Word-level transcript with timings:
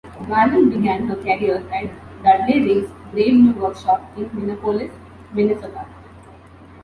Wallem 0.27 0.71
began 0.71 1.05
her 1.05 1.15
career 1.15 1.57
at 1.71 1.87
Dudley 2.23 2.59
Riggs' 2.63 2.89
Brave 3.11 3.33
New 3.35 3.51
Workshop 3.53 4.01
in 4.17 4.31
Minneapolis, 4.33 4.89
Minnesota. 5.31 5.85